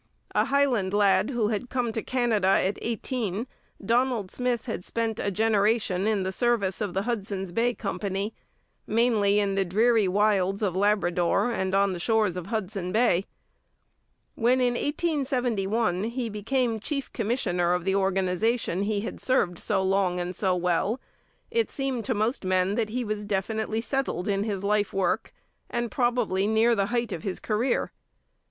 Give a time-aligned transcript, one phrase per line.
[0.33, 3.45] A Highland lad who had come to Canada at eighteen,
[3.85, 8.33] Donald Smith had spent a generation in the service of the Hudson's Bay Company,
[8.87, 13.25] mainly in the dreary wilds of Labrador and on the shores of Hudson Bay.
[14.33, 20.19] When in 1871 he became chief commissioner of the organization he had served so long
[20.19, 20.99] and so well,
[21.51, 25.31] it seemed to most men that he was definitely settled in his life work
[25.69, 27.91] and probably near the height of his career.